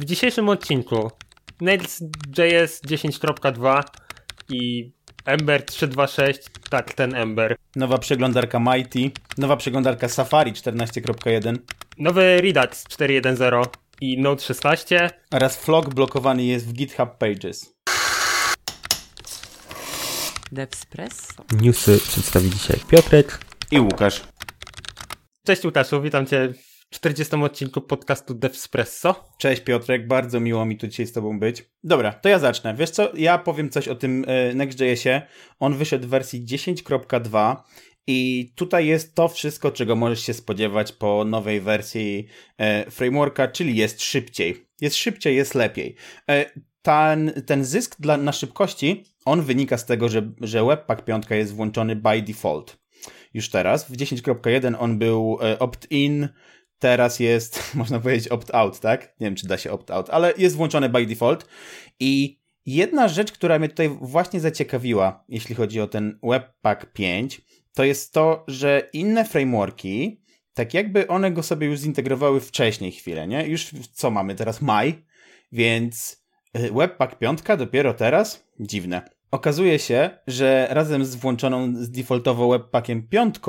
[0.00, 1.10] w dzisiejszym odcinku
[1.60, 3.82] Nails.js 10.2
[4.48, 4.92] i
[5.24, 6.34] Ember 3.2.6,
[6.70, 7.56] tak, ten Ember.
[7.76, 11.56] Nowa przeglądarka Mighty, nowa przeglądarka Safari 14.1
[11.98, 13.66] Nowy Redux 4.1.0
[14.00, 17.74] i Node 16 oraz Flock blokowany jest w GitHub Pages.
[20.52, 21.44] Devspresso.
[21.60, 23.38] Newsy przedstawi dzisiaj Piotrek.
[23.70, 24.20] I Łukasz.
[25.46, 29.24] Cześć Łukaszu, witam cię w 40 odcinku podcastu Devspresso.
[29.38, 31.64] Cześć Piotrek, bardzo miło mi tu dzisiaj z tobą być.
[31.84, 32.74] Dobra, to ja zacznę.
[32.74, 35.22] Wiesz co, ja powiem coś o tym e, Next.jsie.
[35.58, 37.56] On wyszedł w wersji 10.2
[38.06, 42.26] i tutaj jest to wszystko, czego możesz się spodziewać po nowej wersji
[42.58, 44.66] e, frameworka, czyli jest szybciej.
[44.80, 45.96] Jest szybciej, jest lepiej.
[46.28, 46.50] E,
[46.82, 51.54] ten, ten zysk dla, na szybkości, on wynika z tego, że, że Webpack 5 jest
[51.54, 52.80] włączony by default.
[53.34, 53.84] Już teraz.
[53.84, 56.28] W 10.1 on był opt-in,
[56.80, 59.14] teraz jest, można powiedzieć, opt-out, tak?
[59.20, 61.46] Nie wiem, czy da się opt-out, ale jest włączony by default.
[62.00, 67.40] I jedna rzecz, która mnie tutaj właśnie zaciekawiła, jeśli chodzi o ten Webpack 5,
[67.74, 70.22] to jest to, że inne frameworki,
[70.54, 73.46] tak jakby one go sobie już zintegrowały wcześniej chwilę, nie?
[73.46, 74.62] Już co mamy teraz?
[74.62, 75.04] Maj,
[75.52, 76.24] więc
[76.58, 78.46] y, Webpack 5 dopiero teraz?
[78.60, 79.02] Dziwne.
[79.30, 83.40] Okazuje się, że razem z włączoną z defaultowo Webpackiem 5 e,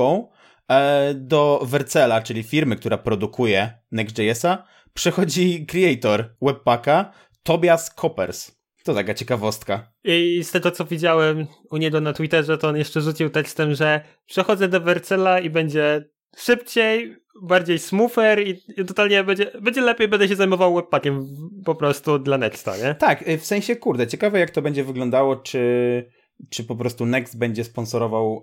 [1.15, 7.11] do Vercela, czyli firmy, która produkuje Next.jsa, przechodzi creator Webpacka
[7.43, 8.61] Tobias Coppers.
[8.83, 9.91] To taka ciekawostka.
[10.03, 14.01] I z tego co widziałem u niego na Twitterze, to on jeszcze rzucił tekstem, że
[14.25, 20.27] przechodzę do Vercela i będzie szybciej, bardziej smoother i, i totalnie będzie, będzie lepiej, będę
[20.27, 21.27] się zajmował webpackiem
[21.65, 22.95] po prostu dla Nexta, nie?
[22.95, 26.11] Tak, y, w sensie, kurde, ciekawe jak to będzie wyglądało, czy,
[26.49, 28.41] czy po prostu Next będzie sponsorował y,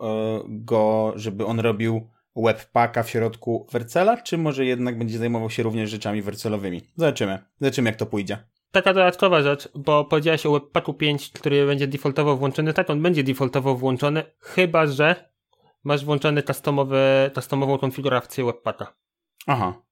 [0.48, 5.90] go, żeby on robił webpacka w środku Vercela, czy może jednak będzie zajmował się również
[5.90, 6.82] rzeczami wercelowymi.
[6.96, 7.38] Zobaczymy.
[7.60, 8.38] Zobaczymy jak to pójdzie.
[8.72, 12.74] Taka dodatkowa rzecz, bo powiedziałeś o Webpacku 5, który będzie defaultowo włączony.
[12.74, 15.30] Tak, on będzie defaultowo włączony, chyba że
[15.84, 18.94] masz włączony customowy, customową konfigurację Webpacka.
[19.46, 19.83] Aha,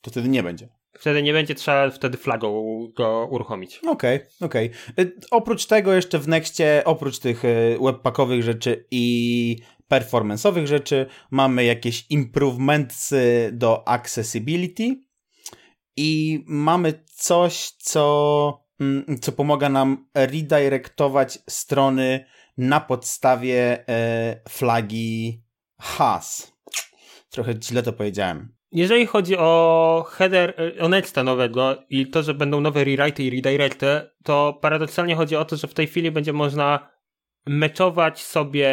[0.00, 0.68] to wtedy nie będzie.
[0.98, 3.78] Wtedy nie będzie trzeba wtedy flagą go uruchomić.
[3.78, 4.70] Okej, okay, okej.
[4.92, 5.12] Okay.
[5.30, 9.56] Oprócz tego jeszcze w Nexcie, oprócz tych y, webpackowych rzeczy i
[9.90, 14.96] performance'owych rzeczy, mamy jakieś improvementsy do accessibility
[15.96, 22.24] i mamy coś, co, mm, co pomaga nam redirectować strony
[22.58, 25.42] na podstawie e, flagi
[25.80, 26.52] has.
[27.30, 28.53] Trochę źle to powiedziałem.
[28.74, 33.86] Jeżeli chodzi o header, o Nexta nowego i to, że będą nowe rewrite i redirecty,
[34.24, 36.88] to paradoksalnie chodzi o to, że w tej chwili będzie można
[37.46, 38.70] meczować sobie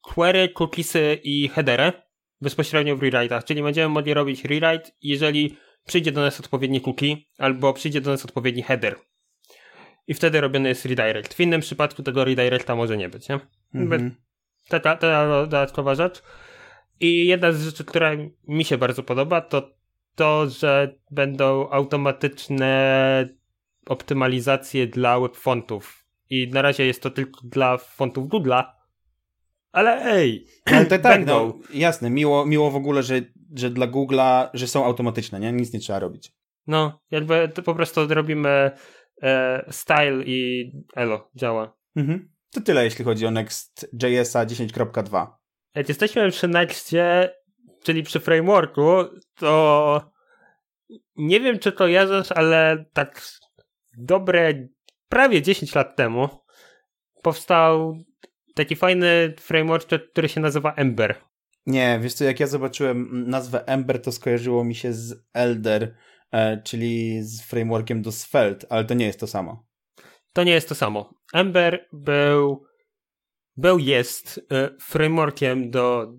[0.00, 1.92] query, cookiesy i headery
[2.40, 5.56] bezpośrednio w rewrite'ach, czyli będziemy mogli robić rewrite, jeżeli
[5.86, 8.96] przyjdzie do nas odpowiedni cookie albo przyjdzie do nas odpowiedni header.
[10.06, 11.34] I wtedy robiony jest redirect.
[11.34, 13.40] W innym przypadku tego redirecta może nie być, nie?
[13.74, 14.14] Mhm.
[14.68, 16.22] Ta, ta, ta dodatkowa rzecz.
[17.00, 18.10] I jedna z rzeczy, która
[18.48, 19.74] mi się bardzo podoba, to
[20.14, 23.28] to, że będą automatyczne
[23.86, 26.04] optymalizacje dla webfontów.
[26.30, 28.64] I na razie jest to tylko dla fontów Google'a,
[29.74, 30.46] ale ej!
[30.72, 33.20] Ale to tak, no, jasne, miło, miło w ogóle, że,
[33.56, 35.52] że dla Google'a, że są automatyczne, nie?
[35.52, 36.32] Nic nie trzeba robić.
[36.66, 38.70] No, jakby to po prostu robimy
[39.22, 41.76] e, style i elo, działa.
[41.96, 42.28] Mhm.
[42.50, 45.26] To tyle, jeśli chodzi o Next.jsa 10.2.
[45.74, 47.30] Jak jesteśmy przy Nextie,
[47.82, 49.04] czyli przy frameworku,
[49.34, 50.10] to
[51.16, 53.22] nie wiem, czy to kojarzysz, ale tak
[53.98, 54.68] dobre
[55.08, 56.28] prawie 10 lat temu
[57.22, 57.98] powstał
[58.54, 61.14] taki fajny framework, który się nazywa Ember.
[61.66, 65.94] Nie, wiesz co, jak ja zobaczyłem nazwę Ember, to skojarzyło mi się z Elder,
[66.32, 69.66] e, czyli z frameworkiem do Svelte, ale to nie jest to samo.
[70.32, 71.14] To nie jest to samo.
[71.34, 72.64] Ember był,
[73.56, 76.12] był jest e, frameworkiem do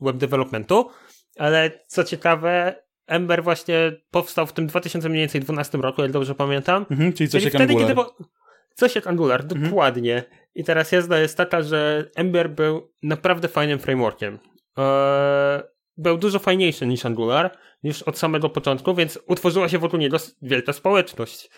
[0.00, 0.90] web developmentu,
[1.38, 6.86] ale co ciekawe, Ember właśnie powstał w tym 2012 roku, jak dobrze pamiętam.
[6.90, 7.96] Mhm, czyli coś jak wtedy, Angular.
[7.96, 8.28] Kiedy.
[8.74, 9.62] Coś jak Angular, mhm.
[9.62, 10.24] dokładnie.
[10.54, 14.38] I teraz jazda jest taka, że Ember był naprawdę fajnym frameworkiem.
[14.76, 15.62] Eee,
[15.96, 20.72] był dużo fajniejszy niż Angular, niż od samego początku, więc utworzyła się wokół niego wielka
[20.72, 21.50] społeczność.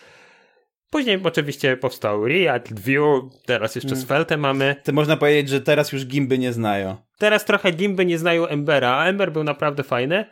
[0.95, 4.01] Później oczywiście powstał React, Vue, teraz jeszcze mm.
[4.01, 4.75] Svelte mamy.
[4.83, 6.95] To można powiedzieć, że teraz już Gimby nie znają.
[7.17, 10.25] Teraz trochę Gimby nie znają Embera, a Ember był naprawdę fajny.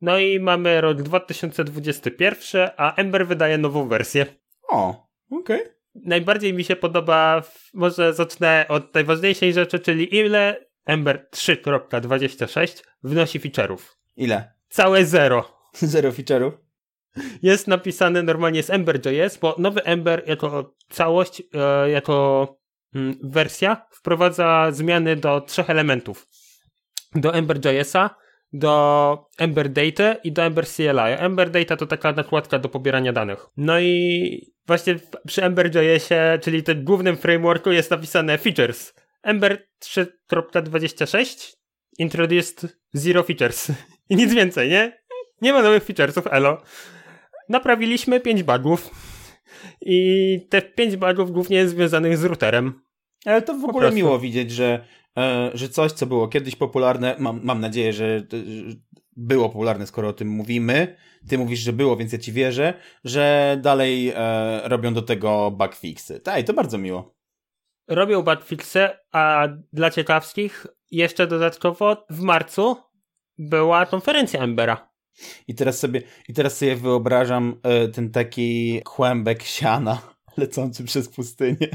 [0.00, 4.26] No i mamy rok 2021, a Ember wydaje nową wersję.
[4.68, 5.60] O, okej.
[5.60, 7.42] Okay najbardziej mi się podoba,
[7.74, 13.78] może zacznę od najważniejszej rzeczy, czyli ile Ember 3.26 wnosi feature'ów.
[14.16, 14.52] Ile?
[14.68, 15.58] Całe zero.
[15.82, 16.65] Zero feature'ów?
[17.42, 22.56] Jest napisane normalnie z Ember.js, bo nowy Ember jako całość, e, jako
[22.94, 26.26] mm, wersja wprowadza zmiany do trzech elementów.
[27.14, 28.10] Do Ember.jsa,
[28.52, 31.12] do Ember Data i do Ember CLI.
[31.18, 33.46] Ember Data to taka nakładka do pobierania danych.
[33.56, 34.96] No i właśnie
[35.26, 38.94] przy Ember.jsie, czyli tym głównym frameworku jest napisane features.
[39.22, 41.56] Ember 3.26
[41.98, 43.72] introduced zero features.
[44.10, 45.02] I nic więcej, nie?
[45.42, 46.62] Nie ma nowych featuresów, elo.
[47.48, 48.90] Naprawiliśmy 5 bugów.
[49.80, 52.82] I te 5 bugów głównie jest związanych z routerem.
[53.24, 54.84] Ale to w ogóle miło widzieć, że,
[55.18, 58.26] e, że coś, co było kiedyś popularne, mam, mam nadzieję, że,
[59.16, 60.96] było popularne, skoro o tym mówimy.
[61.28, 66.20] Ty mówisz, że było, więc ja ci wierzę, że dalej e, robią do tego bugfixy.
[66.20, 67.16] Tak, to bardzo miło.
[67.88, 72.76] Robią bugfixy, a dla ciekawskich jeszcze dodatkowo w marcu
[73.38, 74.95] była konferencja Embera.
[75.48, 80.02] I teraz sobie, i teraz sobie wyobrażam e, ten taki kłębek siana
[80.36, 81.68] lecący przez pustynię.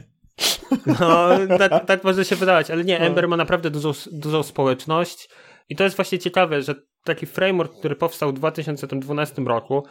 [0.86, 1.30] No,
[1.60, 3.06] tak, tak może się wydawać, ale nie, no.
[3.06, 5.30] Ember ma naprawdę dużą, dużą społeczność
[5.70, 9.86] i to jest właśnie ciekawe, że taki framework, który powstał w 2012 roku,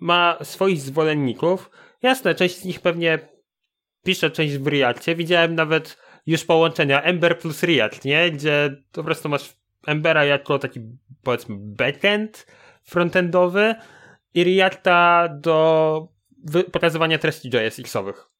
[0.00, 1.70] ma swoich zwolenników.
[2.02, 3.18] Jasne, część z nich pewnie
[4.04, 5.14] pisze część w Reactie.
[5.14, 8.30] Widziałem nawet już połączenia Ember plus React, nie?
[8.30, 9.56] Gdzie po prostu masz
[9.86, 10.80] Embera jako taki,
[11.22, 12.46] powiedzmy, backend
[12.84, 13.74] frontendowy
[14.34, 16.08] i Reacta do
[16.72, 18.30] pokazywania treści JSX-owych.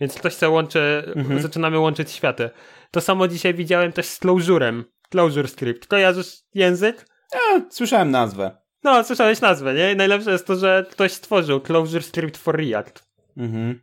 [0.00, 1.42] Więc ktoś co łączy, mhm.
[1.42, 2.50] zaczynamy łączyć światy.
[2.90, 4.84] To samo dzisiaj widziałem też z Closure'em.
[5.10, 5.86] Closure Script.
[5.86, 7.06] Kojarzysz język?
[7.34, 8.56] Ja, słyszałem nazwę.
[8.82, 9.92] No, słyszałeś nazwę, nie?
[9.92, 13.08] I najlepsze jest to, że ktoś stworzył Closure Script for React.
[13.36, 13.80] Mhm.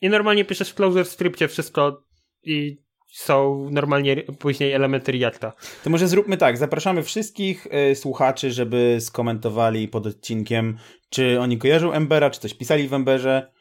[0.00, 2.04] I normalnie piszesz w Closure Scriptie wszystko
[2.42, 2.82] i
[3.12, 5.52] są normalnie później elementy Reacta.
[5.84, 10.78] To może zróbmy tak, zapraszamy wszystkich y, słuchaczy, żeby skomentowali pod odcinkiem,
[11.10, 13.52] czy oni kojarzą Embera, czy coś pisali w Emberze.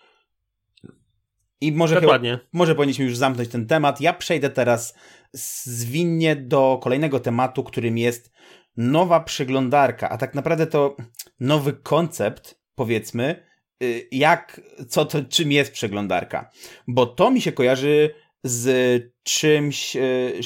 [1.61, 2.19] I może, chyba,
[2.53, 4.01] może powinniśmy już zamknąć ten temat.
[4.01, 4.95] Ja przejdę teraz
[5.33, 8.31] zwinnie do kolejnego tematu, którym jest
[8.77, 10.97] nowa przeglądarka, a tak naprawdę to
[11.39, 13.47] nowy koncept, powiedzmy,
[13.83, 16.51] y, jak, co to, czym jest przeglądarka.
[16.87, 18.13] Bo to mi się kojarzy
[18.49, 20.01] z czymś, e,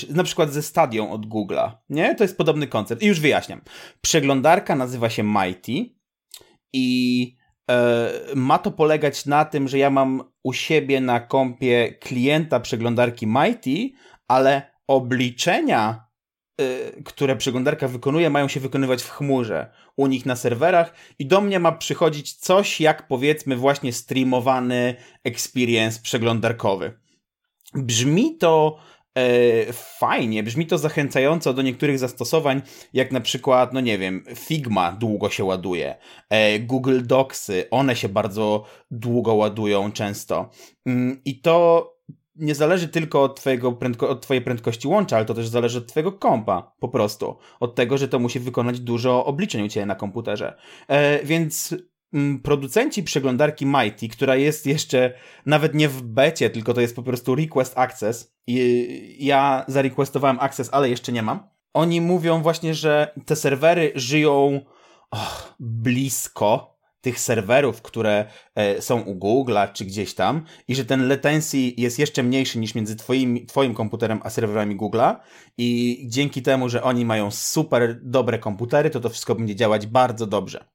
[0.10, 2.16] na przykład ze stadią od Google'a, nie?
[2.16, 3.02] To jest podobny koncept.
[3.02, 3.62] I już wyjaśniam.
[4.02, 5.96] Przeglądarka nazywa się Mighty
[6.74, 7.38] i
[7.72, 13.28] e, ma to polegać na tym, że ja mam u siebie na kompie klienta przeglądarki
[13.28, 13.90] Mighty,
[14.28, 16.06] ale obliczenia,
[16.58, 21.42] e, które przeglądarka wykonuje, mają się wykonywać w chmurze u nich na serwerach i do
[21.42, 27.01] mnie ma przychodzić coś jak powiedzmy właśnie streamowany experience przeglądarkowy.
[27.74, 28.78] Brzmi to
[29.18, 32.62] e, fajnie, brzmi to zachęcająco do niektórych zastosowań,
[32.94, 35.96] jak na przykład, no nie wiem, Figma długo się ładuje,
[36.30, 40.50] e, Google Docsy, one się bardzo długo ładują często.
[40.86, 41.88] Mm, I to
[42.36, 45.88] nie zależy tylko od, twojego prędko, od twojej prędkości łącza, ale to też zależy od
[45.88, 47.38] twojego kompa, po prostu.
[47.60, 50.58] Od tego, że to musi wykonać dużo obliczeń u ciebie na komputerze.
[50.88, 51.76] E, więc
[52.44, 55.14] producenci przeglądarki Mighty, która jest jeszcze
[55.46, 58.36] nawet nie w becie, tylko to jest po prostu request access.
[58.48, 61.50] I ja zarequestowałem access, ale jeszcze nie mam.
[61.74, 64.62] Oni mówią właśnie, że te serwery żyją
[65.12, 66.72] oh, blisko
[67.02, 68.26] tych serwerów, które
[68.56, 72.76] e, są u Google'a czy gdzieś tam i że ten latency jest jeszcze mniejszy niż
[72.76, 75.16] między twoim, twoim komputerem a serwerami Google'a
[75.58, 80.28] i dzięki temu, że oni mają super dobre komputery, to to wszystko będzie działać bardzo
[80.28, 80.66] dobrze.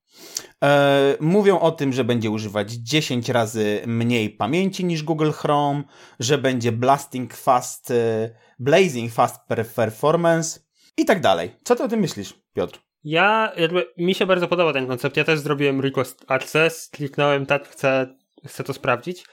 [0.64, 5.82] E, mówią o tym, że będzie używać 10 razy mniej pamięci niż Google Chrome,
[6.20, 9.40] że będzie blasting fast, e, blazing fast
[9.74, 10.60] performance
[10.96, 11.50] i tak dalej.
[11.64, 12.80] Co ty o tym myślisz, Piotr?
[13.04, 15.16] Ja, jakby, mi się bardzo podoba ten koncept.
[15.16, 19.24] Ja też zrobiłem request access, kliknąłem tak, chcę, chcę to sprawdzić.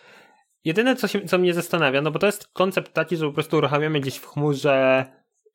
[0.66, 3.58] Jedyne, co, się, co mnie zastanawia, no bo to jest koncept taki, że po prostu
[3.58, 5.06] uruchamiamy gdzieś w chmurze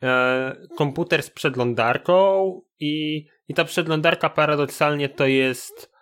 [0.03, 5.93] e, komputer z przeglądarką i, i ta przeglądarka paradoksalnie to jest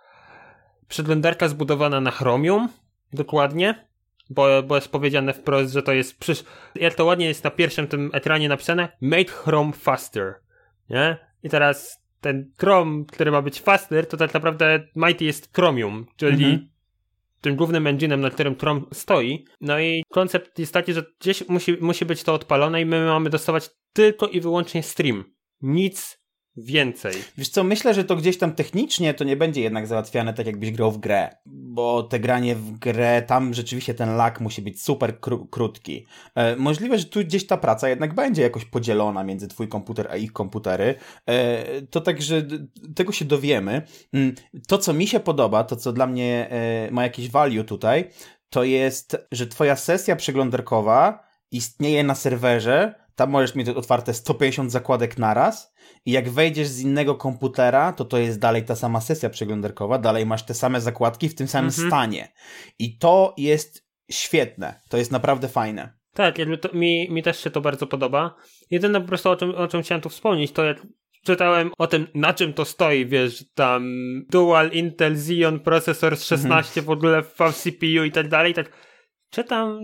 [0.88, 2.68] przeglądarka zbudowana na Chromium,
[3.12, 3.86] dokładnie,
[4.30, 7.86] bo, bo jest powiedziane wprost, że to jest, przecież jak to ładnie jest na pierwszym
[7.86, 10.34] tym ekranie napisane, make Chrome faster,
[10.90, 11.16] nie?
[11.42, 16.44] I teraz ten Chrome, który ma być faster, to tak naprawdę Mighty jest Chromium, czyli
[16.44, 16.68] mhm.
[17.40, 19.44] tym głównym engine'em, na którym Chrome stoi.
[19.60, 23.30] No i koncept jest taki, że gdzieś musi, musi być to odpalone i my mamy
[23.30, 25.24] dostawać tylko i wyłącznie stream.
[25.62, 26.25] Nic
[26.56, 27.12] więcej.
[27.38, 30.70] Wiesz co, myślę, że to gdzieś tam technicznie to nie będzie jednak załatwiane tak, jakbyś
[30.70, 35.20] grał w grę, bo te granie w grę, tam rzeczywiście ten lag musi być super
[35.20, 36.06] kró krótki.
[36.34, 40.16] E, możliwe, że tu gdzieś ta praca jednak będzie jakoś podzielona między twój komputer a
[40.16, 40.94] ich komputery.
[41.26, 42.46] E, to także
[42.94, 43.82] tego się dowiemy.
[44.12, 44.34] Mm,
[44.68, 48.10] to, co mi się podoba, to co dla mnie e, ma jakiś value tutaj,
[48.50, 55.18] to jest, że twoja sesja przeglądarkowa istnieje na serwerze, tam możesz mieć otwarte 150 zakładek
[55.18, 59.98] naraz i jak wejdziesz z innego komputera, to to jest dalej ta sama sesja przeglądarkowa,
[59.98, 61.88] dalej masz te same zakładki w tym samym mhm.
[61.88, 62.32] stanie.
[62.78, 65.92] I to jest świetne, to jest naprawdę fajne.
[66.12, 68.34] Tak, to, mi, mi też się to bardzo podoba.
[68.70, 70.86] Jedyne po prostu o czym, o czym chciałem tu wspomnieć, to jak
[71.24, 73.92] czytałem o tym, na czym to stoi, wiesz, tam
[74.30, 76.86] Dual Intel Xeon procesor z 16 mhm.
[76.86, 78.72] w ogóle w CPU i tak dalej, tak
[79.30, 79.78] czytam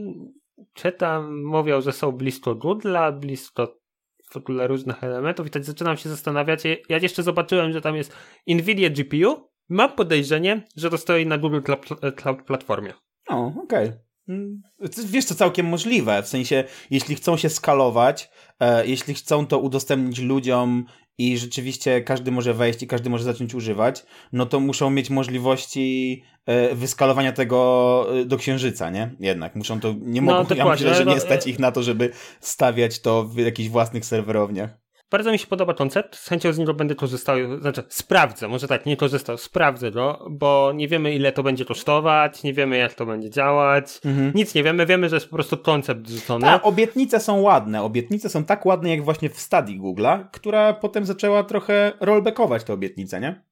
[0.73, 3.83] czytam, mówią, że są blisko Google'a, blisko
[4.31, 6.63] w ogóle różnych elementów i tak zaczynam się zastanawiać.
[6.89, 8.17] Ja jeszcze zobaczyłem, że tam jest
[8.47, 9.49] Nvidia GPU.
[9.69, 11.61] Mam podejrzenie, że to stoi na Google
[12.17, 12.95] Cloud Platformie.
[13.29, 13.89] O, okej.
[13.89, 13.99] Okay.
[14.29, 14.63] Mm,
[15.05, 16.23] wiesz, to całkiem możliwe.
[16.23, 20.85] W sensie, jeśli chcą się skalować, e, jeśli chcą to udostępnić ludziom
[21.19, 26.23] i rzeczywiście każdy może wejść i każdy może zacząć używać, no to muszą mieć możliwości
[26.47, 29.11] e, wyskalowania tego e, do księżyca, nie?
[29.21, 32.11] Jednak muszą to, nie no, mogą, ja myślę, że nie stać ich na to, żeby
[32.41, 34.82] stawiać to w jakichś własnych serwerowniach.
[35.13, 38.87] Bardzo mi się podoba koncept, z chęcią z niego będę korzystał, znaczy sprawdzę, może tak,
[38.87, 43.07] nie korzystał, sprawdzę go, bo nie wiemy ile to będzie kosztować, nie wiemy jak to
[43.07, 44.33] będzie działać, mhm.
[44.35, 46.47] nic nie wiemy, wiemy, że jest po prostu koncept rzucony.
[46.47, 51.07] Tak, obietnice są ładne, obietnice są tak ładne jak właśnie w stadii Google'a, która potem
[51.07, 53.43] zaczęła trochę rollbackować te obietnice, nie?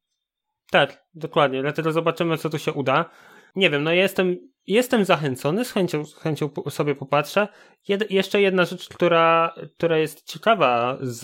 [0.70, 3.10] Tak, dokładnie, dlatego zobaczymy co tu się uda.
[3.56, 7.48] Nie wiem, no jestem jestem zachęcony, z chęcią, z chęcią sobie popatrzę.
[7.88, 11.22] Jed, jeszcze jedna rzecz, która, która jest ciekawa z,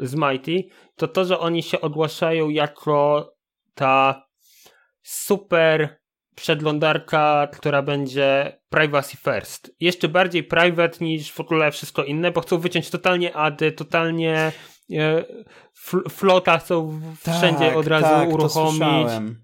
[0.00, 3.32] z Mighty, to to, że oni się ogłaszają jako
[3.74, 4.26] ta
[5.02, 6.00] super
[6.34, 9.74] przeglądarka, która będzie privacy first.
[9.80, 14.52] Jeszcze bardziej private niż w ogóle wszystko inne, bo chcą wyciąć totalnie ady, totalnie
[14.92, 15.24] e,
[16.10, 19.40] flota chcą wszędzie tak, od razu tak, uruchomić.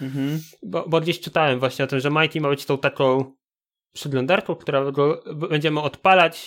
[0.00, 0.40] Mhm.
[0.62, 3.32] Bo, bo gdzieś czytałem właśnie o tym, że Mighty ma być tą taką
[3.92, 4.92] przeglądarką, która
[5.50, 6.46] będziemy odpalać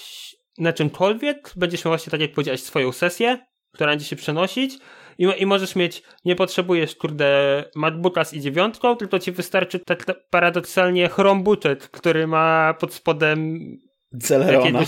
[0.58, 1.54] na czymkolwiek.
[1.56, 4.78] Będziesz miał właśnie, tak jak powiedziałeś, swoją sesję, która będzie się przenosić
[5.18, 11.10] i, i możesz mieć, nie potrzebujesz, kurde, MacBooka z i9, tylko ci wystarczy tak paradoksalnie
[11.10, 13.60] Chromebooket, który ma pod spodem
[14.22, 14.80] Celerona.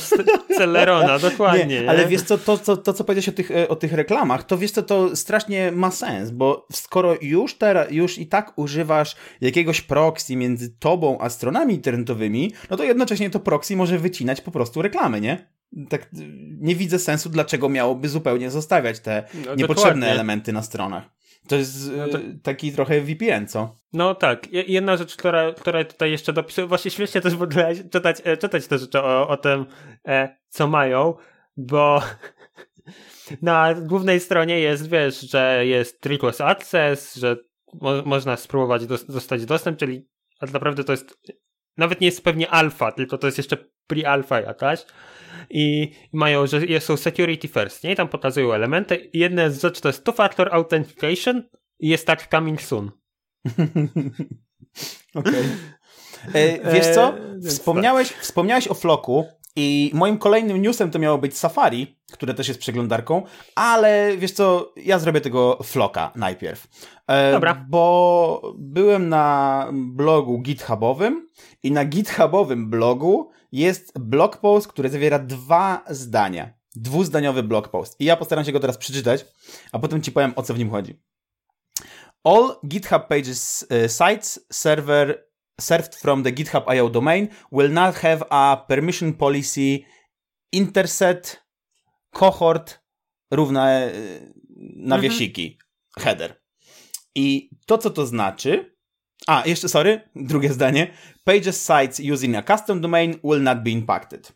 [0.57, 1.65] Celerona, dokładnie.
[1.65, 4.43] Nie, ale wiesz co, to, to, to co powiedziałeś o tych, e, o tych reklamach,
[4.43, 9.15] to wiesz co, to strasznie ma sens, bo skoro już teraz, już i tak używasz
[9.41, 14.51] jakiegoś proxy między tobą a stronami internetowymi, no to jednocześnie to proxy może wycinać po
[14.51, 15.47] prostu reklamy, nie?
[15.89, 16.09] Tak
[16.59, 20.11] nie widzę sensu, dlaczego miałoby zupełnie zostawiać te no, niepotrzebne dokładnie.
[20.11, 21.14] elementy na stronach.
[21.47, 22.17] To jest no to...
[22.17, 23.75] E, taki trochę VPN, co?
[23.93, 24.47] No tak.
[24.51, 28.67] Jedna rzecz, która, która tutaj jeszcze dopisuje, właśnie śmiesznie też w ogóle czytać, e, czytać
[28.67, 29.65] te rzeczy o, o tym,
[30.07, 31.13] e, co mają,
[31.57, 32.01] bo
[33.41, 37.37] na głównej stronie jest, wiesz, że jest request access, że
[37.73, 40.07] mo można spróbować dos dostać dostęp, czyli
[40.39, 41.17] tak naprawdę to jest
[41.77, 44.85] nawet nie jest pewnie alfa, tylko to jest jeszcze pre-alpha jakaś
[45.49, 47.91] i mają, że są security first, nie?
[47.91, 49.09] I tam pokazują elementy.
[49.13, 51.43] Jedna z rzeczy to jest two-factor authentication
[51.79, 52.91] i jest tak coming soon.
[55.15, 55.33] Okej.
[55.33, 55.43] Okay.
[56.33, 57.13] E, wiesz co?
[57.45, 62.47] E, wspomniałeś, wspomniałeś o Floku i moim kolejnym newsem to miało być Safari, które też
[62.47, 63.23] jest przeglądarką,
[63.55, 66.67] ale wiesz co, ja zrobię tego Floka najpierw.
[67.07, 67.65] E, Dobra.
[67.69, 71.29] Bo byłem na blogu GitHubowym
[71.63, 76.53] i na GitHubowym blogu jest blog post, który zawiera dwa zdania.
[76.75, 78.01] Dwuzdaniowy blog post.
[78.01, 79.25] I ja postaram się go teraz przeczytać,
[79.71, 80.99] a potem ci powiem o co w nim chodzi.
[82.23, 85.24] All GitHub Pages uh, sites server
[85.61, 89.85] served from the GitHub IO domain will not have a permission policy
[90.51, 91.43] interset
[92.11, 92.79] cohort
[93.31, 93.91] równe
[94.75, 95.57] nawiasiki,
[95.97, 96.05] mhm.
[96.05, 96.41] header.
[97.15, 98.75] I to, co to znaczy,
[99.27, 100.87] a, jeszcze sorry, drugie zdanie.
[101.23, 104.33] Pages sites using a custom domain will not be impacted.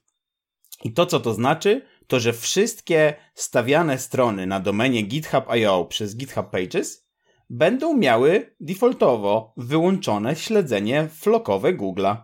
[0.83, 6.49] I to, co to znaczy, to że wszystkie stawiane strony na domenie GitHub.io przez GitHub
[6.49, 7.08] Pages
[7.49, 12.17] będą miały defaultowo wyłączone śledzenie flokowe Google'a.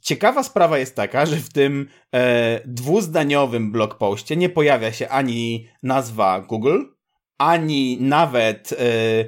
[0.00, 6.40] Ciekawa sprawa jest taka, że w tym e, dwuzdaniowym blogpoście nie pojawia się ani nazwa
[6.40, 6.82] Google,
[7.38, 9.24] ani nawet e, e,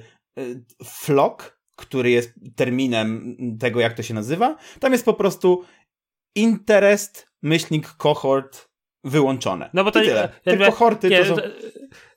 [0.85, 4.57] flok, który jest terminem tego, jak to się nazywa.
[4.81, 5.65] Tam jest po prostu
[6.35, 8.69] interest, myślnik, cohort
[9.05, 9.71] wyłączone.
[9.75, 10.29] No bo to I tyle.
[10.45, 11.37] Te kohorty to są...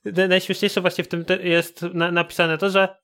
[0.06, 2.98] najśmieszniejsze właśnie w tym jest na, napisane to, że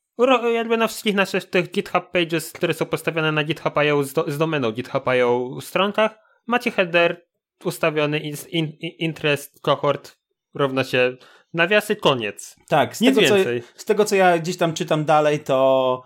[0.53, 4.37] jakby na wszystkich naszych tych GitHub pages, które są postawione na GitHub.io z, do, z
[4.37, 7.25] domeną GitHub.io stronkach, macie header
[7.65, 10.17] ustawiony in, in, interest cohort
[10.53, 11.17] równa się
[11.53, 12.55] nawiasy, koniec.
[12.67, 13.61] Tak, z Nic tego, więcej.
[13.61, 16.03] Co, z tego co ja gdzieś tam czytam dalej, to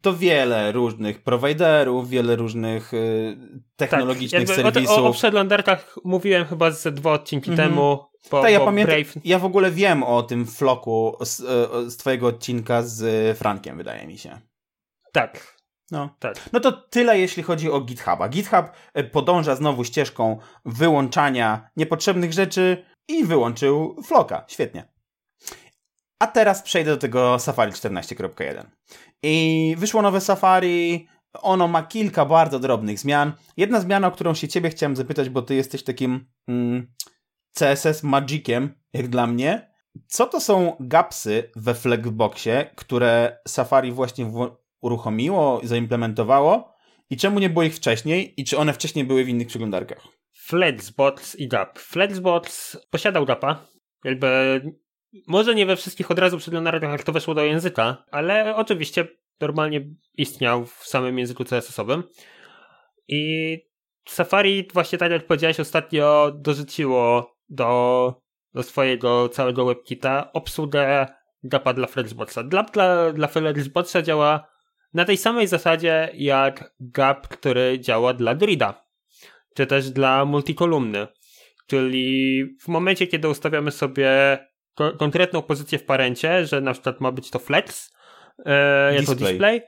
[0.00, 3.36] to wiele różnych prowajderów, wiele różnych y,
[3.76, 4.98] technologicznych tak, serwisów.
[4.98, 7.68] O, o, o przeglądarkach mówiłem chyba ze dwa odcinki mm -hmm.
[7.68, 7.98] temu.
[8.30, 9.20] Po, tak, ja pamiętam, Brave.
[9.24, 14.06] ja w ogóle wiem o tym floku z, y, z twojego odcinka z Frankiem, wydaje
[14.06, 14.40] mi się.
[15.12, 15.56] Tak.
[15.90, 16.16] No.
[16.18, 16.36] tak.
[16.52, 18.28] No to tyle, jeśli chodzi o GitHuba.
[18.28, 18.66] GitHub
[18.98, 24.44] y, podąża znowu ścieżką wyłączania niepotrzebnych rzeczy i wyłączył floka.
[24.48, 24.96] Świetnie.
[26.18, 28.64] A teraz przejdę do tego Safari 14.1.
[29.22, 31.08] I wyszło nowe Safari.
[31.32, 33.32] Ono ma kilka bardzo drobnych zmian.
[33.56, 36.86] Jedna zmiana, o którą się ciebie chciałem zapytać, bo ty jesteś takim mm,
[37.58, 39.70] CSS magiciem, jak dla mnie.
[40.06, 44.32] Co to są gapsy we Flexboxie, które Safari właśnie
[44.80, 46.76] uruchomiło, zaimplementowało?
[47.10, 48.40] I czemu nie było ich wcześniej?
[48.40, 50.08] I czy one wcześniej były w innych przeglądarkach?
[50.32, 51.78] Flexbox i Gap.
[51.78, 53.66] Flexbox posiadał Gapa.
[54.04, 54.60] Jakby
[55.26, 59.08] może nie we wszystkich od razu przeglądarkach, jak to weszło do języka, ale oczywiście
[59.40, 62.02] normalnie istniał w samym języku CSS-owym.
[63.08, 63.58] I
[64.08, 68.14] Safari, właśnie tak jak powiedziałeś, ostatnio dorzuciło do,
[68.54, 71.06] do swojego całego WebKita obsługę
[71.42, 72.38] Gapa dla Flexboxa.
[72.44, 74.48] Dla, dla, dla Flexboxa działa
[74.94, 78.86] na tej samej zasadzie jak Gap, który działa dla Drida,
[79.54, 81.06] czy też dla multikolumny.
[81.66, 84.38] Czyli w momencie, kiedy ustawiamy sobie
[84.76, 87.92] ko konkretną pozycję w parencie, że na przykład ma być to flex
[88.44, 89.32] e, jako display.
[89.32, 89.62] display.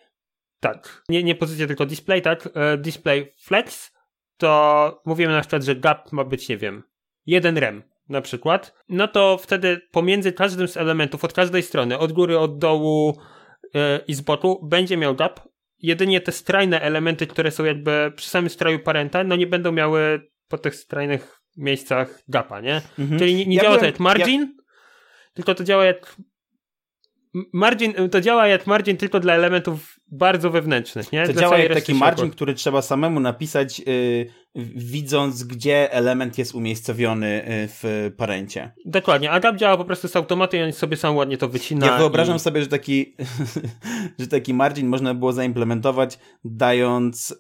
[0.61, 2.49] Tak, nie, nie pozycja, tylko display, tak.
[2.55, 3.93] E, display flex,
[4.37, 6.83] to mówimy na przykład, że gap ma być, nie wiem,
[7.27, 12.13] jeden rem na przykład, no to wtedy pomiędzy każdym z elementów, od każdej strony, od
[12.13, 13.19] góry, od dołu
[13.75, 15.41] e, i z boku, będzie miał gap.
[15.83, 20.31] Jedynie te strajne elementy, które są jakby przy samym stroju parenta, no nie będą miały
[20.49, 22.83] po tych strajnych miejscach gapa, nie?
[22.99, 23.19] Mhm.
[23.19, 24.58] Czyli nie, nie ja działa byłem, to jak margin, ja
[25.39, 26.17] tylko to działa jak
[27.53, 31.27] margin, to działa jak margin tylko dla elementów bardzo wewnętrznych, nie?
[31.27, 34.27] To dla działa jak taki margin, który trzeba samemu napisać, yy,
[34.77, 38.73] widząc, gdzie element jest umiejscowiony yy, w parencie.
[38.85, 41.87] Dokładnie, a działa po prostu z automatu i on sobie sam ładnie to wycina.
[41.87, 42.41] Ja wyobrażam i...
[42.41, 43.17] sobie, że taki,
[44.19, 47.37] że taki margin można było zaimplementować, dając yy,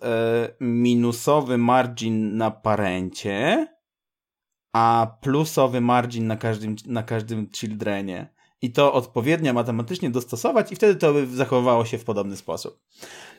[0.61, 3.66] minusowy margin na parencie,
[4.79, 8.29] a plusowy margin na każdym, na każdym childrenie.
[8.62, 12.81] I to odpowiednio matematycznie dostosować i wtedy to by zachowywało się w podobny sposób.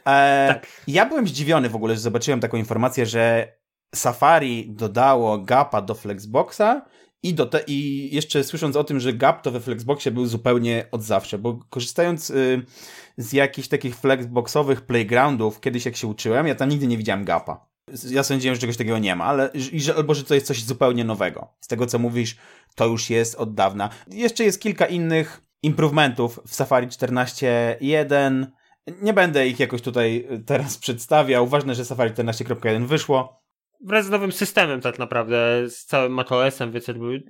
[0.05, 0.67] E, tak.
[0.87, 3.53] Ja byłem zdziwiony w ogóle, że zobaczyłem taką informację, że
[3.95, 6.85] Safari dodało gapa do Flexboxa
[7.23, 10.85] i, do te, I jeszcze słysząc o tym, że gap to we Flexboxie był zupełnie
[10.91, 12.65] od zawsze, bo korzystając y,
[13.17, 17.68] z jakichś takich Flexboxowych playgroundów, kiedyś jak się uczyłem, ja tam nigdy nie widziałem gapa
[18.09, 20.63] ja sądziłem, że czegoś takiego nie ma, ale i że, albo że to jest coś
[20.63, 21.53] zupełnie nowego.
[21.59, 22.35] Z tego, co mówisz,
[22.75, 23.89] to już jest od dawna.
[24.07, 28.45] Jeszcze jest kilka innych improvementów w Safari 14.1.
[29.01, 31.47] Nie będę ich jakoś tutaj teraz przedstawiał.
[31.47, 33.39] Ważne, że Safari 14.1 wyszło.
[33.85, 36.85] Wraz z nowym systemem tak naprawdę, z całym macOSem, więc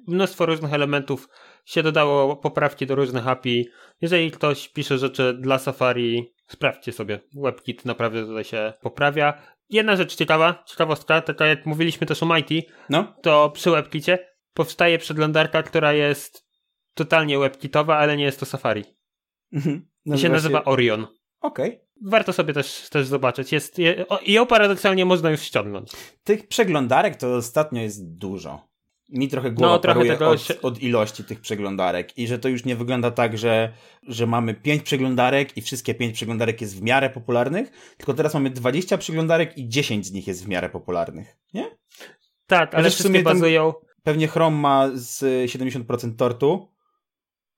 [0.07, 1.29] mnóstwo różnych elementów
[1.65, 3.69] się dodało, poprawki do różnych API.
[4.01, 7.19] Jeżeli ktoś pisze rzeczy dla Safari, sprawdźcie sobie.
[7.35, 12.61] WebKit naprawdę tutaj się poprawia jedna rzecz ciekawa, ciekawostka, taka jak mówiliśmy też o Mighty,
[12.89, 13.15] no.
[13.21, 14.19] to przy WebKicie
[14.53, 16.45] powstaje przeglądarka, która jest
[16.93, 18.83] totalnie WebKitowa, ale nie jest to Safari.
[19.53, 19.89] Mhm.
[20.05, 21.07] I się nazywa Orion.
[21.41, 21.69] Okej.
[21.69, 21.89] Okay.
[22.05, 23.51] Warto sobie też, też zobaczyć.
[23.51, 25.91] Jest, je, I ją paradoksalnie można już ściągnąć.
[26.23, 28.68] Tych przeglądarek to ostatnio jest dużo
[29.09, 32.65] mi trochę głowa no, trochę paruje od, od, ilości tych przeglądarek i że to już
[32.65, 37.09] nie wygląda tak, że, że mamy pięć przeglądarek i wszystkie pięć przeglądarek jest w miarę
[37.09, 41.77] popularnych, tylko teraz mamy 20 przeglądarek i 10 z nich jest w miarę popularnych, nie?
[42.47, 43.73] Tak, ale wszystkie w sumie bazują...
[44.03, 46.67] Pewnie Chrome ma z 70% tortu,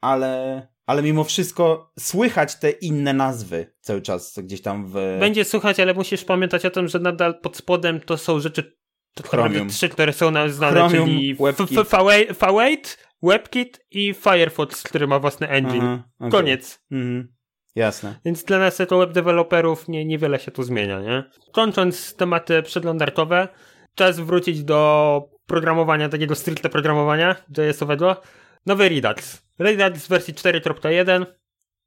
[0.02, 5.18] ale, ale mimo wszystko słychać te inne nazwy cały czas gdzieś tam w...
[5.20, 8.81] Będzie słychać, ale musisz pamiętać o tym, że nadal pod spodem to są rzeczy
[9.14, 9.70] to Chromium.
[9.70, 15.84] trzy, które są nam znane, Chromium, czyli V8, WebKit i Firefox, który ma własny engine.
[15.84, 16.32] Aha, okay.
[16.32, 16.82] Koniec.
[16.92, 17.34] Mhm.
[17.76, 18.20] Jasne.
[18.26, 21.24] Więc dla nas jako web deweloperów nie, niewiele się tu zmienia, nie?
[21.52, 23.48] Kończąc tematy przeglądarkowe,
[23.96, 28.22] czas wrócić do programowania, takiego stricte programowania JS-owego.
[28.66, 29.42] Nowy Redux.
[29.60, 31.26] Redux w wersji 4.1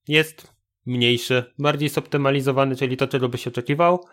[0.09, 0.55] jest
[0.87, 4.05] mniejszy, bardziej zoptymalizowany, czyli to, czego by się oczekiwał.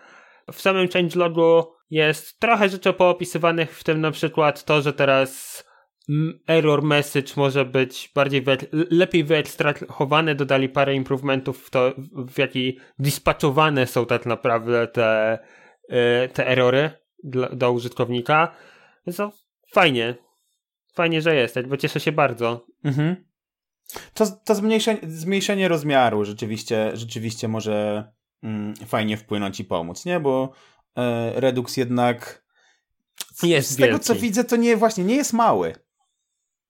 [0.52, 5.62] W samym changelogu jest trochę rzeczy poopisywanych, w tym na przykład to, że teraz
[6.46, 13.86] error message może być bardziej lepiej wyekstrahowany, dodali parę improvementów w to, w jaki dispatchowane
[13.86, 15.38] są tak naprawdę te,
[16.24, 16.90] y, te erory
[17.24, 18.54] dla, do użytkownika.
[19.06, 19.32] Więc to
[19.72, 20.14] fajnie.
[20.94, 22.66] Fajnie, że jest, bo cieszę się bardzo.
[22.84, 23.24] Mhm.
[24.14, 28.04] To, to zmniejszenie, zmniejszenie rozmiaru rzeczywiście, rzeczywiście może
[28.86, 30.20] fajnie wpłynąć i pomóc, nie?
[30.20, 30.52] Bo
[30.96, 32.44] e, Redux jednak
[33.42, 33.92] jest z wielki.
[33.92, 35.74] tego co widzę, to nie właśnie nie jest mały.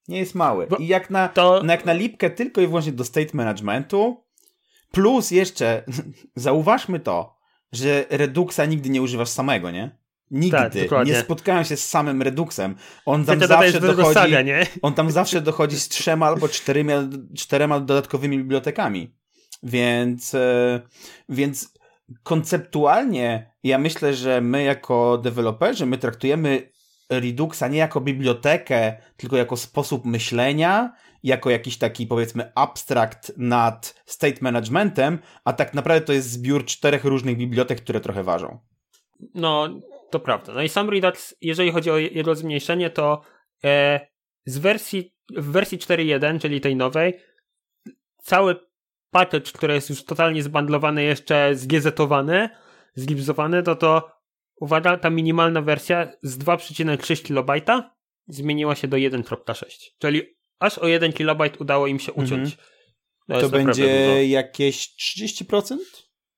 [0.08, 0.66] Nie jest mały.
[0.66, 1.62] Bo I jak na, to...
[1.68, 4.24] jak na lipkę tylko i wyłącznie do state managementu,
[4.90, 5.84] plus jeszcze
[6.34, 7.36] zauważmy to,
[7.72, 10.02] że Reduxa nigdy nie używasz samego, nie?
[10.30, 10.86] Nigdy.
[10.88, 12.74] Tak, nie spotkałem się z samym Reduxem.
[13.06, 14.14] On tam zawsze dochodzi.
[14.14, 14.66] Saga, nie?
[14.82, 16.92] On tam zawsze dochodzi z trzema albo czterema,
[17.36, 19.14] czterema dodatkowymi bibliotekami.
[19.62, 20.80] Więc, e,
[21.28, 21.74] więc
[22.22, 26.72] konceptualnie ja myślę, że my jako deweloperzy, my traktujemy
[27.10, 34.36] Reduxa nie jako bibliotekę, tylko jako sposób myślenia, jako jakiś taki powiedzmy abstrakt nad state
[34.40, 38.58] managementem, a tak naprawdę to jest zbiór czterech różnych bibliotek, które trochę ważą.
[39.34, 39.68] No,
[40.10, 40.54] to prawda.
[40.54, 43.22] No i sam Redux, jeżeli chodzi o jego zmniejszenie, to
[43.64, 44.00] e,
[44.46, 47.18] z wersji, w wersji 4.1, czyli tej nowej,
[48.22, 48.56] cały
[49.12, 52.48] package, który jest już totalnie zbandlowany, jeszcze zgiezetowany,
[52.94, 54.10] zlipsowany, to to
[54.56, 57.82] uwaga, ta minimalna wersja z 2,3 KB
[58.26, 59.64] zmieniła się do 1.6.
[59.98, 60.22] Czyli
[60.58, 62.30] aż o 1 KB udało im się uciąć.
[62.30, 62.56] Mhm.
[63.28, 65.76] To, to będzie jakieś 30%?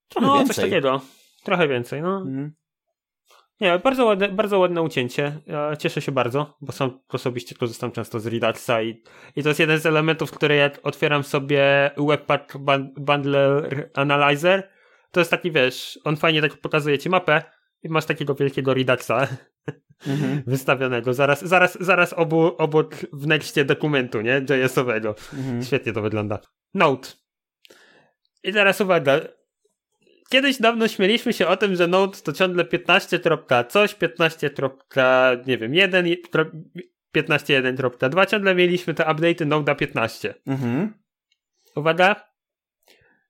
[0.08, 0.54] Trochę no, więcej.
[0.54, 1.00] coś takiego.
[1.44, 2.16] Trochę więcej, no.
[2.16, 2.54] Mhm.
[3.60, 5.40] Nie, bardzo ładne, bardzo ładne ucięcie.
[5.46, 9.02] Ja cieszę się bardzo, bo sam osobiście korzystam często z Reduxa i,
[9.36, 12.56] i to jest jeden z elementów, który jak otwieram sobie Webpack
[12.96, 14.70] Bundler Analyzer,
[15.10, 17.42] to jest taki, wiesz, on fajnie tak pokazuje ci mapę
[17.82, 19.28] i masz takiego wielkiego Reduxa
[20.06, 20.42] mhm.
[20.46, 21.14] wystawionego.
[21.14, 24.42] Zaraz, zaraz, zaraz obu, obok w nexcie dokumentu, nie?
[24.48, 25.14] JS-owego.
[25.32, 25.62] Mhm.
[25.62, 26.38] Świetnie to wygląda.
[26.74, 27.08] Note.
[28.42, 29.20] I teraz uwaga,
[30.30, 35.32] kiedyś dawno śmieliśmy się o tym, że Node to ciągle 15 tropka coś, 15 tropka,
[35.46, 36.06] nie wiem, 1,
[37.16, 40.34] 15.1.2, ciągle mieliśmy te update'y Node'a 15.
[40.46, 40.94] Mhm.
[41.76, 42.34] Uwaga,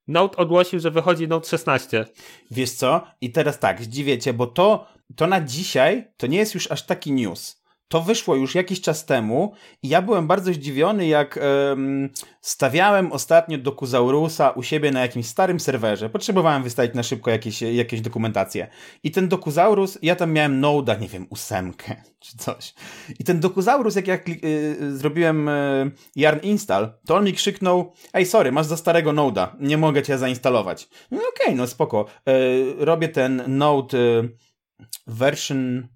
[0.09, 2.07] Node ogłosił, że wychodzi Node 16.
[2.51, 3.07] Wiesz co?
[3.21, 6.87] I teraz tak, zdziwię cię, bo to, to na dzisiaj to nie jest już aż
[6.87, 7.64] taki news.
[7.89, 13.59] To wyszło już jakiś czas temu i ja byłem bardzo zdziwiony, jak um, stawiałem ostatnio
[13.59, 16.11] Dokuzaurusa u siebie na jakimś starym serwerze.
[16.11, 18.69] Potrzebowałem wystawić na szybko jakieś, jakieś dokumentacje.
[19.03, 22.75] I ten Dokuzaurus, ja tam miałem Noda, nie wiem, ósemkę czy coś.
[23.19, 28.27] I ten Dokuzaurus, jak ja y, zrobiłem y, yarn install, to on mi krzyknął, ej,
[28.27, 30.89] sorry, masz za starego Noda, nie mogę cię zainstalować.
[31.11, 32.07] No okej, okay, no spoko.
[32.29, 34.37] Y, robię ten Node y,
[35.07, 35.89] version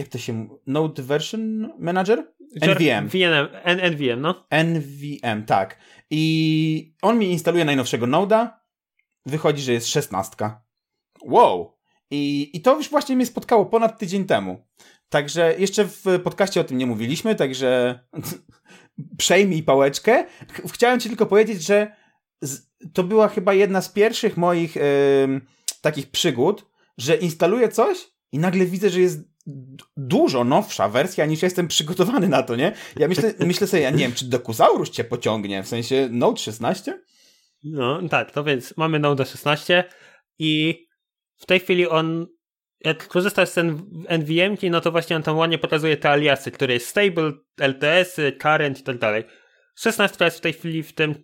[0.00, 2.32] jak to się Node Version Manager?
[2.62, 3.08] NVM.
[3.08, 4.46] VNM, NVM, no.
[4.50, 5.78] NVM, tak.
[6.10, 8.60] I on mi instaluje najnowszego Noda.
[9.26, 10.64] Wychodzi, że jest szesnastka.
[11.22, 11.78] Wow!
[12.10, 14.66] I, I to już właśnie mnie spotkało ponad tydzień temu.
[15.08, 18.00] Także jeszcze w podcaście o tym nie mówiliśmy, także
[19.18, 20.26] przejmij pałeczkę.
[20.72, 21.96] Chciałem ci tylko powiedzieć, że
[22.92, 24.82] to była chyba jedna z pierwszych moich yy,
[25.80, 26.66] takich przygód,
[26.98, 29.29] że instaluję coś i nagle widzę, że jest
[29.96, 32.72] dużo nowsza wersja niż jestem przygotowany na to, nie?
[32.96, 37.00] Ja myślę, myślę sobie, ja nie wiem, czy Dokusaurus cię pociągnie, w sensie Note 16?
[37.64, 39.84] No, tak, to więc mamy Note 16
[40.38, 40.84] i
[41.36, 42.26] w tej chwili on
[42.84, 43.58] jak korzystasz z
[44.08, 48.80] NVM, no to właśnie on tam ładnie pokazuje te aliasy, które jest stable, LTS, current
[48.80, 49.24] i tak dalej.
[49.74, 51.14] 16 jest w tej chwili w tym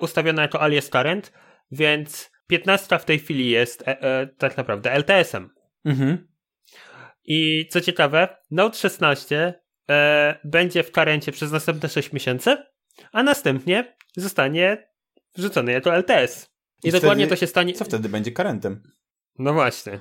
[0.00, 1.32] ustawiona jako alias current,
[1.70, 5.50] więc 15 w tej chwili jest e, e, tak naprawdę LTS-em.
[5.84, 6.33] Mhm.
[7.24, 9.54] I co ciekawe, Note 16
[9.90, 12.56] e, będzie w karencie przez następne 6 miesięcy,
[13.12, 14.88] a następnie zostanie
[15.36, 16.50] wrzucony jako LTS.
[16.84, 17.72] I, I dokładnie wtedy, to się stanie.
[17.72, 18.82] Co wtedy będzie karentem?
[19.38, 20.00] No właśnie.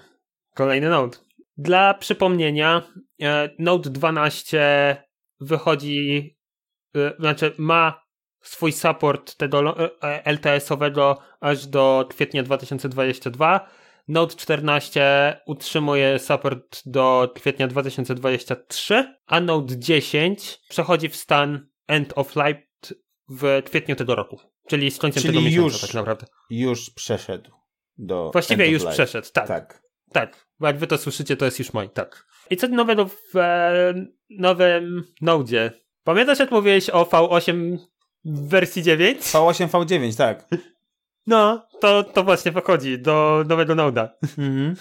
[0.53, 1.17] Kolejny Note.
[1.57, 2.81] Dla przypomnienia,
[3.21, 4.97] e, Note 12
[5.39, 6.37] wychodzi,
[6.95, 8.03] e, znaczy ma
[8.41, 13.69] swój support tego e, LTS-owego aż do kwietnia 2022
[14.07, 22.35] Note 14 utrzymuje support do kwietnia 2023, a Note 10 przechodzi w stan End of
[22.35, 22.63] Life
[23.29, 24.39] w kwietniu tego roku.
[24.67, 26.25] Czyli z końcem Czyli tego miesiąca już, tak naprawdę.
[26.49, 27.51] już przeszedł
[27.97, 29.47] do Właściwie już przeszedł, tak.
[29.47, 29.83] Tak.
[30.11, 32.25] Tak, bo jak wy to słyszycie, to jest już mój, tak.
[32.49, 33.93] I co nowego w e,
[34.29, 35.71] nowym Node?
[36.03, 37.77] Pamiętasz jak mówiłeś o V8
[38.25, 39.21] w wersji 9?
[39.21, 40.47] V8, V9, tak.
[41.27, 44.09] No, to, to właśnie pochodzi do nowego Noda.
[44.37, 44.75] Mhm.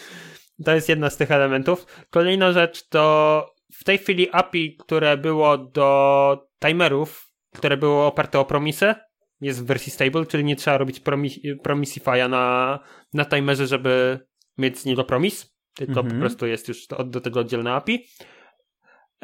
[0.64, 1.86] To jest jedna z tych elementów.
[2.10, 8.44] Kolejna rzecz to w tej chwili API, które było do timerów, które było oparte o
[8.44, 8.94] promisy,
[9.40, 12.78] jest w wersji stable, czyli nie trzeba robić promis promisify'a na,
[13.14, 14.20] na timerze, żeby
[14.58, 16.14] mieć z niego promis, tylko mhm.
[16.14, 18.06] po prostu jest już do, do tego oddzielna API.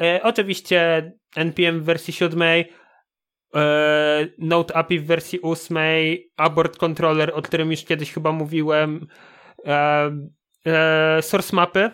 [0.01, 2.41] E, oczywiście NPM w wersji 7,
[3.55, 5.77] e, Node API w wersji 8,
[6.37, 9.07] Abort Controller, o którym już kiedyś chyba mówiłem,
[9.65, 10.11] e,
[10.65, 11.91] e, source mapy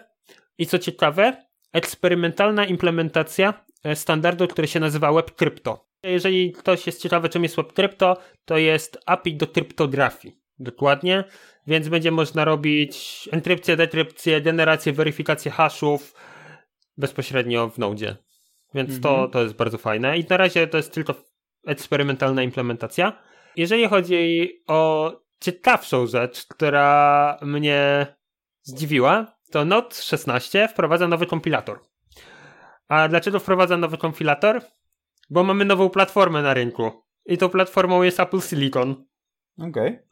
[0.57, 5.87] i co ciekawe, eksperymentalna implementacja standardu, który się nazywa WebCrypto.
[6.03, 10.35] Jeżeli ktoś jest ciekawy, czym jest WebCrypto, to jest API do kryptografii.
[10.59, 11.23] Dokładnie.
[11.67, 16.13] Więc będzie można robić enkrypcję, dekrypcję, generację, weryfikację hashów
[16.97, 18.15] bezpośrednio w Node.
[18.73, 19.01] Więc mhm.
[19.01, 20.17] to, to jest bardzo fajne.
[20.17, 21.15] I na razie to jest tylko
[21.65, 23.23] eksperymentalna implementacja.
[23.55, 28.07] Jeżeli chodzi o ciekawszą rzecz, która mnie
[28.61, 31.79] zdziwiła, to Node 16 wprowadza nowy kompilator.
[32.87, 34.61] A dlaczego wprowadza nowy kompilator?
[35.29, 36.91] Bo mamy nową platformę na rynku.
[37.25, 39.05] I tą platformą jest Apple Silicon.
[39.57, 39.69] Okej.
[39.69, 40.07] Okay.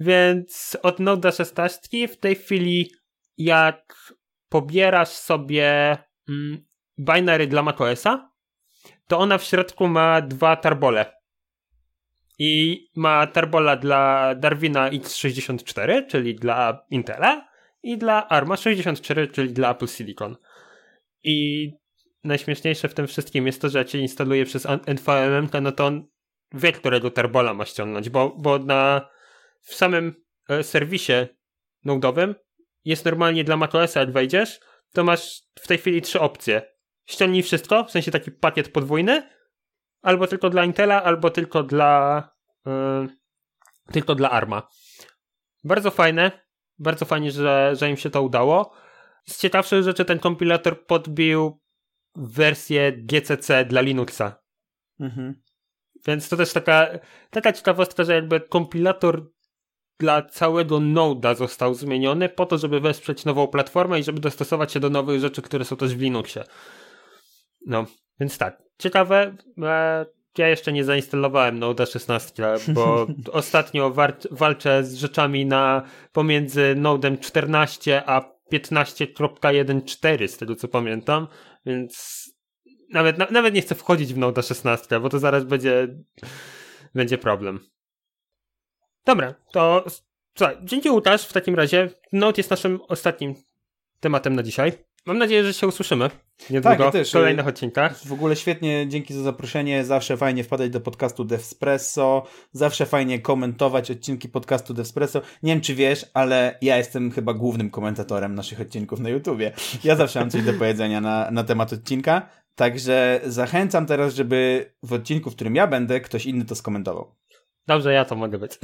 [0.00, 2.90] Więc od Node 16 w tej chwili
[3.38, 3.94] jak
[4.48, 6.66] pobierasz sobie mm,
[6.98, 8.30] binary dla macOSa,
[9.08, 11.16] to ona w środku ma dwa tarbole.
[12.38, 17.48] I ma tarbola dla Darwina X64, czyli dla Intela,
[17.82, 20.36] i dla ARMA 64, czyli dla Apple Silicon.
[21.24, 21.70] I
[22.24, 26.06] najśmieszniejsze w tym wszystkim jest to, że jak się instaluje przez NVMe, no to on
[26.52, 29.08] wie, którego tarbola ma ściągnąć, bo, bo na,
[29.60, 31.12] w samym e, serwisie
[31.84, 32.34] nodowym
[32.84, 34.60] jest normalnie dla macOSa, jak wejdziesz,
[34.92, 36.75] to masz w tej chwili trzy opcje.
[37.06, 39.30] Ściągnij wszystko, w sensie taki pakiet podwójny,
[40.02, 42.22] albo tylko dla Intela, albo tylko dla
[42.66, 43.08] yy,
[43.92, 44.68] tylko dla ARMA.
[45.64, 46.46] Bardzo fajne,
[46.78, 48.72] bardzo fajnie, że, że im się to udało.
[49.28, 51.60] Z ciekawszych rzeczy ten kompilator podbił
[52.16, 54.42] wersję GCC dla Linuxa.
[55.00, 55.42] Mhm.
[56.06, 56.88] Więc to też taka,
[57.30, 59.30] taka ciekawostka, że jakby kompilator
[59.98, 64.80] dla całego Node'a został zmieniony po to, żeby wesprzeć nową platformę i żeby dostosować się
[64.80, 66.44] do nowych rzeczy, które są też w Linuxie.
[67.66, 67.86] No,
[68.20, 68.62] więc tak.
[68.78, 70.06] Ciekawe, e,
[70.38, 73.94] ja jeszcze nie zainstalowałem Node 16, bo ostatnio
[74.30, 81.28] walczę z rzeczami na pomiędzy Nodem 14 a 15.1.4 z tego co pamiętam,
[81.66, 82.22] więc
[82.92, 85.88] nawet, na, nawet nie chcę wchodzić w Node 16, bo to zaraz będzie
[86.94, 87.60] będzie problem.
[89.04, 89.84] Dobra, to
[90.34, 91.90] słuchaj, dzięki Łukasz w takim razie.
[92.12, 93.34] Node jest naszym ostatnim
[94.00, 94.72] tematem na dzisiaj.
[95.06, 96.10] Mam nadzieję, że się usłyszymy
[96.50, 97.10] niedługo tak, też.
[97.10, 97.98] w kolejnych odcinkach.
[97.98, 99.84] W ogóle świetnie, dzięki za zaproszenie.
[99.84, 102.26] Zawsze fajnie wpadać do podcastu Devspresso.
[102.52, 105.20] Zawsze fajnie komentować odcinki podcastu Devspresso.
[105.42, 109.52] Nie wiem, czy wiesz, ale ja jestem chyba głównym komentatorem naszych odcinków na YouTubie.
[109.84, 112.28] Ja zawsze mam coś do powiedzenia na, na temat odcinka.
[112.54, 117.14] Także zachęcam teraz, żeby w odcinku, w którym ja będę, ktoś inny to skomentował.
[117.66, 118.52] Dobrze, ja to mogę być.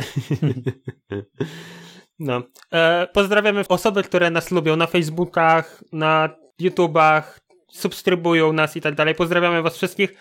[2.22, 2.42] No.
[2.72, 7.40] E, pozdrawiamy osoby, które nas lubią na Facebookach, na YouTubach,
[7.72, 9.14] subskrybują nas i tak dalej.
[9.14, 10.14] Pozdrawiamy was wszystkich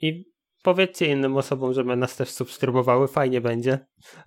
[0.00, 0.24] i
[0.62, 3.78] powiedzcie innym osobom, żeby nas też subskrybowały, fajnie będzie.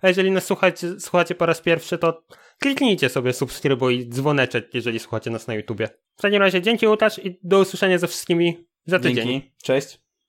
[0.02, 2.22] A jeżeli nas słuchacie, słuchacie po raz pierwszy, to
[2.60, 5.88] kliknijcie sobie subskrybuj i dzwoneczek, jeżeli słuchacie nas na YouTubie.
[6.16, 9.26] W takim razie dzięki Łukasz i do usłyszenia ze wszystkimi za tydzień.
[9.26, 9.52] Dzięki.
[9.62, 10.07] Cześć.